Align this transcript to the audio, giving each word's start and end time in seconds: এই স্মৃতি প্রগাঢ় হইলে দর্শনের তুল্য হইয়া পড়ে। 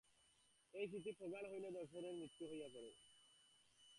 এই 0.73 0.85
স্মৃতি 0.87 1.11
প্রগাঢ় 1.11 1.47
হইলে 1.51 1.69
দর্শনের 1.71 2.15
তুল্য 2.19 2.49
হইয়া 2.51 2.69
পড়ে। 2.73 2.91